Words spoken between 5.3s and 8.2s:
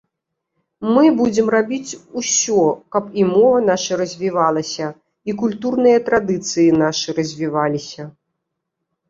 і культурныя традыцыі нашы развіваліся.